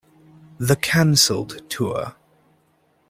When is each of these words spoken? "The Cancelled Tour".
"The 0.57 0.75
Cancelled 0.75 1.69
Tour". 1.69 2.15